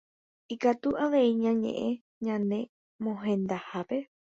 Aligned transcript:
Ikatu 0.53 0.89
avei 1.03 1.29
ñañe'ẽ 1.43 1.89
ñane 2.25 2.59
mohendahápe 3.03 3.97